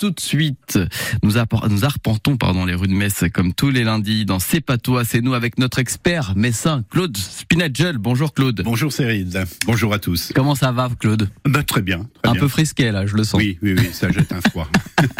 tout 0.00 0.10
de 0.10 0.20
suite, 0.20 0.78
nous, 1.22 1.32
nous 1.68 1.84
arpentons 1.84 2.38
pardon, 2.38 2.64
les 2.64 2.74
rues 2.74 2.88
de 2.88 2.94
Metz 2.94 3.24
comme 3.34 3.52
tous 3.52 3.68
les 3.68 3.84
lundis 3.84 4.24
dans 4.24 4.38
C'est 4.38 4.62
pas 4.62 4.78
toi, 4.78 5.04
c'est 5.04 5.20
nous 5.20 5.34
avec 5.34 5.58
notre 5.58 5.78
expert 5.78 6.32
messin 6.36 6.84
Claude 6.90 7.14
Spinagel. 7.18 7.98
Bonjour 7.98 8.32
Claude. 8.32 8.62
Bonjour 8.64 8.90
Cyril. 8.90 9.44
Bonjour 9.66 9.92
à 9.92 9.98
tous. 9.98 10.32
Comment 10.34 10.54
ça 10.54 10.72
va 10.72 10.88
Claude? 10.98 11.28
Bah, 11.44 11.62
Très 11.62 11.82
bien. 11.82 12.08
Un 12.24 12.32
peu 12.32 12.48
frisqué 12.48 12.90
là, 12.92 13.04
je 13.04 13.14
le 13.14 13.24
sens. 13.24 13.38
Oui, 13.38 13.58
oui, 13.60 13.74
oui, 13.76 13.90
ça 13.92 14.10
jette 14.10 14.32
un 14.32 14.40
froid. 14.40 14.68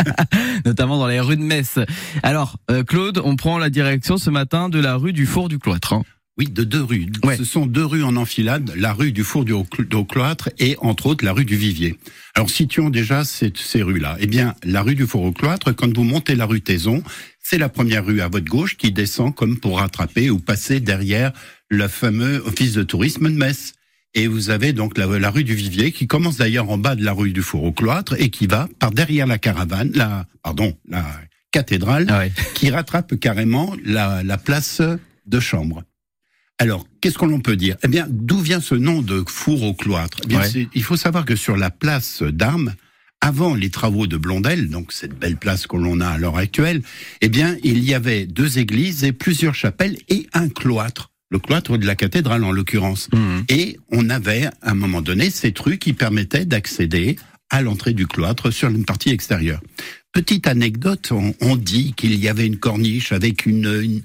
Notamment 0.65 0.99
dans 0.99 1.09
les 1.09 1.21
rues 1.21 1.37
de 1.37 1.43
Metz. 1.43 1.79
Alors 2.23 2.59
euh, 2.71 2.83
Claude, 2.83 3.21
on 3.23 3.37
prend 3.37 3.59
la 3.59 3.69
direction 3.69 4.17
ce 4.17 4.31
matin 4.31 4.71
de 4.71 4.79
la 4.79 4.97
rue 4.97 5.13
du 5.13 5.27
Four 5.27 5.51
du 5.51 5.59
Cloître. 5.59 5.93
Hein. 5.93 6.05
Oui, 6.41 6.47
de 6.47 6.65
deux 6.65 6.83
rues. 6.83 7.07
Ce 7.37 7.45
sont 7.45 7.67
deux 7.67 7.85
rues 7.85 8.03
en 8.03 8.17
enfilade, 8.17 8.73
la 8.75 8.95
rue 8.95 9.13
du 9.13 9.25
Four 9.25 9.45
du 9.45 9.53
Cloître 10.09 10.49
et 10.59 10.75
entre 10.79 11.05
autres 11.05 11.23
la 11.23 11.33
rue 11.33 11.45
du 11.45 11.55
Vivier. 11.55 11.99
Alors 12.35 12.49
situons 12.49 12.89
déjà 12.89 13.25
ces, 13.25 13.53
ces 13.55 13.83
rues-là. 13.83 14.17
Eh 14.21 14.27
bien, 14.27 14.55
la 14.65 14.81
rue 14.81 14.95
du 14.95 15.07
Four 15.07 15.25
au 15.25 15.33
Cloître, 15.33 15.73
quand 15.73 15.95
vous 15.95 16.03
montez 16.03 16.35
la 16.35 16.47
rue 16.47 16.63
Taison, 16.63 17.03
c'est 17.43 17.59
la 17.59 17.69
première 17.69 18.07
rue 18.07 18.23
à 18.23 18.29
votre 18.29 18.47
gauche 18.47 18.79
qui 18.79 18.91
descend 18.91 19.35
comme 19.35 19.59
pour 19.59 19.81
rattraper 19.81 20.31
ou 20.31 20.39
passer 20.39 20.81
derrière 20.81 21.33
le 21.69 21.89
fameux 21.89 22.43
office 22.47 22.73
de 22.73 22.85
tourisme 22.85 23.29
de 23.29 23.37
Metz. 23.37 23.75
Et 24.15 24.27
vous 24.27 24.49
avez 24.49 24.73
donc 24.73 24.97
la, 24.97 25.31
rue 25.31 25.45
du 25.45 25.55
Vivier 25.55 25.93
qui 25.93 26.07
commence 26.07 26.39
d'ailleurs 26.39 26.71
en 26.71 26.79
bas 26.79 26.95
de 26.95 27.05
la 27.05 27.13
rue 27.13 27.33
du 27.33 27.43
Four 27.43 27.65
au 27.65 27.73
Cloître 27.73 28.15
et 28.19 28.31
qui 28.31 28.47
va 28.47 28.67
par 28.79 28.93
derrière 28.93 29.27
la 29.27 29.37
caravane, 29.37 29.93
la 29.95 30.25
pardon, 30.43 30.75
la 30.89 31.05
cathédrale, 31.53 32.07
ah 32.09 32.23
qui 32.55 32.71
rattrape 32.71 33.17
carrément 33.17 33.77
la, 33.85 34.23
la 34.23 34.39
place 34.39 34.81
de 35.27 35.39
Chambre. 35.39 35.83
Alors, 36.61 36.87
qu'est-ce 37.01 37.17
qu'on 37.17 37.41
peut 37.41 37.57
dire? 37.57 37.77
Eh 37.83 37.89
bien, 37.89 38.07
d'où 38.11 38.39
vient 38.39 38.61
ce 38.61 38.75
nom 38.75 39.01
de 39.01 39.25
four 39.27 39.63
au 39.63 39.73
cloître? 39.73 40.19
Eh 40.25 40.27
bien, 40.27 40.43
Il 40.75 40.83
faut 40.83 40.99
savoir 40.99 41.25
que 41.25 41.35
sur 41.35 41.57
la 41.57 41.71
place 41.71 42.23
d'Armes, 42.23 42.75
avant 43.23 43.55
les 43.55 43.71
travaux 43.71 44.07
de 44.07 44.19
Blondel, 44.19 44.69
donc 44.69 44.93
cette 44.93 45.19
belle 45.19 45.39
place 45.39 45.67
que 45.67 45.77
l'on 45.79 46.01
a 46.01 46.09
à 46.09 46.19
l'heure 46.19 46.37
actuelle, 46.37 46.83
eh 47.23 47.31
bien, 47.31 47.57
il 47.65 47.83
y 47.83 47.95
avait 47.95 48.27
deux 48.27 48.59
églises 48.59 49.05
et 49.05 49.13
plusieurs 49.13 49.55
chapelles 49.55 49.97
et 50.11 50.27
un 50.35 50.51
cloître. 50.51 51.11
Le 51.31 51.39
cloître 51.39 51.79
de 51.79 51.87
la 51.87 51.97
cathédrale, 51.97 52.45
en 52.45 52.53
l'occurrence. 52.53 53.09
Mmh. 53.13 53.41
Et 53.49 53.79
on 53.91 54.11
avait, 54.11 54.47
à 54.61 54.73
un 54.73 54.75
moment 54.75 55.01
donné, 55.01 55.31
cette 55.31 55.59
rue 55.59 55.79
qui 55.79 55.95
permettait 55.95 56.45
d'accéder 56.45 57.17
à 57.49 57.63
l'entrée 57.63 57.95
du 57.95 58.07
cloître 58.07 58.53
sur 58.53 58.69
une 58.69 58.85
partie 58.85 59.11
extérieure. 59.11 59.63
Petite 60.13 60.47
anecdote, 60.47 61.11
on, 61.41 61.57
dit 61.57 61.95
qu'il 61.95 62.17
y 62.17 62.29
avait 62.29 62.47
une 62.47 62.59
corniche 62.59 63.13
avec 63.13 63.47
une 63.47 63.81
une 63.83 64.03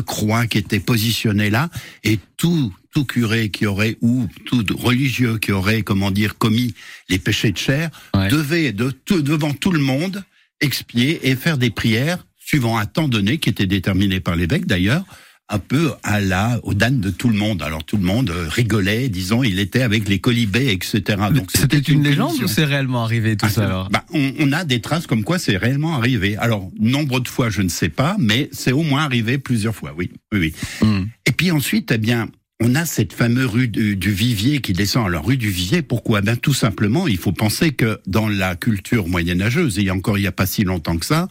croix 0.00 0.46
qui 0.46 0.58
était 0.58 0.80
positionnée 0.80 1.50
là, 1.50 1.68
et 2.04 2.18
tout 2.36 2.72
tout 2.92 3.04
curé 3.04 3.48
qui 3.48 3.66
aurait 3.66 3.96
ou 4.02 4.28
tout 4.44 4.64
religieux 4.74 5.38
qui 5.38 5.50
aurait 5.50 5.82
comment 5.82 6.10
dire 6.10 6.36
commis 6.36 6.74
les 7.08 7.18
péchés 7.18 7.50
de 7.50 7.56
chair 7.56 7.90
devait 8.30 8.72
de 8.72 8.90
tout, 8.90 9.22
devant 9.22 9.54
tout 9.54 9.72
le 9.72 9.78
monde 9.78 10.22
expier 10.60 11.26
et 11.28 11.34
faire 11.34 11.56
des 11.56 11.70
prières 11.70 12.26
suivant 12.38 12.76
un 12.76 12.84
temps 12.84 13.08
donné 13.08 13.38
qui 13.38 13.48
était 13.48 13.66
déterminé 13.66 14.20
par 14.20 14.36
l'évêque 14.36 14.66
d'ailleurs 14.66 15.04
un 15.52 15.58
peu 15.58 15.92
à 16.02 16.20
la 16.20 16.58
au 16.62 16.72
dan 16.72 16.98
de 16.98 17.10
tout 17.10 17.28
le 17.28 17.36
monde. 17.36 17.62
Alors 17.62 17.84
tout 17.84 17.98
le 17.98 18.04
monde 18.04 18.30
euh, 18.30 18.48
rigolait, 18.48 19.08
disons, 19.10 19.42
il 19.42 19.58
était 19.58 19.82
avec 19.82 20.08
les 20.08 20.18
colibés, 20.18 20.72
etc. 20.72 21.02
Donc 21.32 21.50
c'était 21.54 21.78
une, 21.78 22.02
légende 22.02 22.34
ou 22.42 22.48
c'est 22.48 22.64
réellement 22.64 23.04
arrivé 23.04 23.36
tout 23.36 23.46
ah, 23.46 23.50
ça 23.50 23.64
alors 23.66 23.90
bah, 23.90 24.04
on, 24.12 24.52
a 24.52 24.64
des 24.64 24.80
traces 24.80 25.06
comme 25.06 25.24
quoi 25.24 25.38
c'est 25.38 25.58
réellement 25.58 25.94
arrivé. 25.94 26.36
Alors 26.38 26.70
nombre 26.80 27.20
de 27.20 27.28
fois, 27.28 27.50
je 27.50 27.60
ne 27.60 27.68
sais 27.68 27.90
pas, 27.90 28.16
mais 28.18 28.48
c'est 28.52 28.72
au 28.72 28.82
moins 28.82 29.04
arrivé 29.04 29.36
plusieurs 29.36 29.76
fois. 29.76 29.92
Oui, 29.96 30.10
oui, 30.32 30.38
oui. 30.40 30.54
Hmm. 30.80 31.04
Et 31.26 31.32
puis 31.32 31.50
ensuite, 31.50 31.92
eh 31.92 31.98
bien. 31.98 32.28
On 32.64 32.76
a 32.76 32.84
cette 32.84 33.12
fameuse 33.12 33.46
rue 33.46 33.66
du, 33.66 34.12
Vivier 34.12 34.60
qui 34.60 34.72
descend. 34.72 35.08
Alors 35.08 35.26
rue 35.26 35.36
du 35.36 35.50
Vivier, 35.50 35.82
pourquoi? 35.82 36.20
Ben 36.20 36.36
tout 36.36 36.54
simplement, 36.54 37.08
il 37.08 37.16
faut 37.16 37.32
penser 37.32 37.72
que 37.72 37.98
dans 38.06 38.28
la 38.28 38.54
culture 38.54 39.08
moyenâgeuse, 39.08 39.80
et 39.80 39.90
encore 39.90 40.16
il 40.16 40.20
n'y 40.20 40.28
a 40.28 40.32
pas 40.32 40.46
si 40.46 40.62
longtemps 40.62 40.96
que 40.96 41.04
ça, 41.04 41.26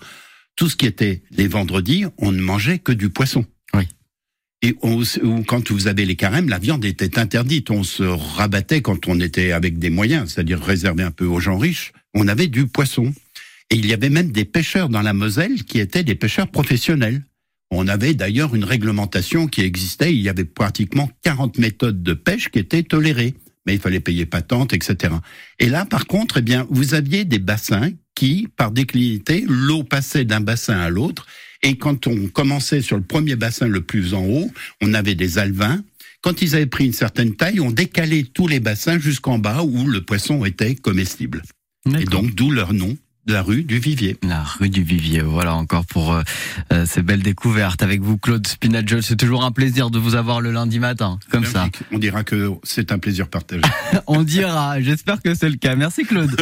tout 0.58 0.68
ce 0.68 0.76
qui 0.76 0.86
était 0.86 1.24
les 1.32 1.48
vendredis, 1.48 2.04
on 2.18 2.34
ne 2.34 2.42
mangeait 2.42 2.80
que 2.80 2.92
du 2.92 3.10
poisson. 3.10 3.46
Et 4.64 4.76
quand 5.48 5.72
vous 5.72 5.88
avez 5.88 6.06
les 6.06 6.16
carèmes, 6.16 6.48
la 6.48 6.60
viande 6.60 6.86
était 6.86 7.18
interdite. 7.18 7.72
On 7.72 7.84
se 7.84 8.04
rabattait 8.04 8.82
quand 8.82 9.08
on 9.08 9.20
était 9.20 9.52
avec 9.54 9.80
des 9.80 9.90
moyens, 9.90 10.32
c'est-à-dire 10.32 10.62
réservé 10.62 11.04
un 11.04 11.12
peu 11.12 11.26
aux 11.26 11.40
gens 11.40 11.58
riches. 11.58 11.94
On 12.14 12.28
avait 12.28 12.48
du 12.48 12.68
poisson. 12.68 13.12
Et 13.72 13.76
il 13.76 13.88
y 13.88 13.94
avait 13.94 14.10
même 14.10 14.32
des 14.32 14.46
pêcheurs 14.46 14.90
dans 14.90 15.02
la 15.02 15.14
Moselle 15.14 15.64
qui 15.64 15.80
étaient 15.80 16.04
des 16.04 16.14
pêcheurs 16.14 16.48
professionnels. 16.48 17.24
On 17.72 17.88
avait 17.88 18.14
d'ailleurs 18.14 18.54
une 18.54 18.66
réglementation 18.66 19.48
qui 19.48 19.62
existait. 19.62 20.14
Il 20.14 20.22
y 20.22 20.30
avait 20.30 20.46
pratiquement 20.46 21.10
40 21.24 21.58
méthodes 21.58 22.04
de 22.04 22.14
pêche 22.14 22.50
qui 22.50 22.60
étaient 22.60 22.84
tolérées. 22.84 23.34
Mais 23.66 23.76
il 23.76 23.80
fallait 23.80 24.00
payer 24.00 24.26
patente, 24.26 24.74
etc. 24.74 25.16
Et 25.58 25.70
là, 25.70 25.86
par 25.86 26.06
contre, 26.06 26.38
eh 26.38 26.42
bien, 26.42 26.68
vous 26.70 26.94
aviez 26.94 27.26
des 27.26 27.40
bassins 27.40 27.92
qui, 28.14 28.48
par 28.58 28.72
déclinité, 28.72 29.44
l'eau 29.48 29.84
passait 29.84 30.26
d'un 30.26 30.42
bassin 30.42 30.80
à 30.80 30.90
l'autre 30.90 31.26
et 31.64 31.78
quand 31.78 32.08
on 32.08 32.28
commençait 32.28 32.82
sur 32.82 32.98
le 32.98 33.04
premier 33.04 33.36
bassin 33.36 33.68
le 33.68 33.82
plus 33.82 34.14
en 34.14 34.26
haut, 34.26 34.52
on 34.82 34.94
avait 34.94 35.16
des 35.16 35.38
alevins. 35.38 35.84
Quand 36.22 36.42
ils 36.42 36.56
avaient 36.56 36.66
pris 36.66 36.86
une 36.86 36.94
certaine 36.94 37.36
taille, 37.36 37.60
on 37.60 37.72
décalait 37.72 38.24
tous 38.24 38.48
les 38.48 38.60
bassins 38.60 39.00
jusqu'en 39.00 39.40
bas 39.40 39.64
où 39.64 39.88
le 39.88 40.02
poisson 40.02 40.46
était 40.46 40.76
comestible. 40.76 41.42
Et 42.00 42.06
donc, 42.06 42.36
d'où 42.36 42.52
leur 42.52 42.74
nom, 42.74 42.96
la 43.28 43.44
rue 43.44 43.64
du 43.64 43.80
Vivier. 43.80 44.18
La 44.24 44.44
rue 44.44 44.70
du 44.70 44.84
Vivier, 44.84 45.22
voilà 45.22 45.56
encore 45.56 45.86
pour 45.86 46.14
euh, 46.14 46.22
euh, 46.74 46.86
ces 46.88 47.04
belles 47.04 47.22
découvertes 47.22 47.84
avec 47.84 48.02
vous, 48.02 48.18
Claude 48.18 48.46
Spinagel. 48.48 49.04
C'est 49.04 49.16
toujours 49.16 49.44
un 49.44 49.52
plaisir 49.52 49.92
de 49.92 50.00
vous 50.00 50.16
avoir 50.16 50.42
le 50.42 50.52
lundi 50.52 50.80
matin, 50.80 51.20
comme 51.30 51.46
ça. 51.46 51.70
On 51.92 52.00
dira 52.00 52.24
que 52.24 52.52
c'est 52.64 52.92
un 52.92 52.98
plaisir 52.98 53.28
partagé. 53.28 53.62
on 54.08 54.24
dira, 54.24 54.82
j'espère 54.82 55.22
que 55.22 55.36
c'est 55.36 55.50
le 55.50 55.58
cas. 55.58 55.76
Merci 55.76 56.04
Claude. 56.04 56.36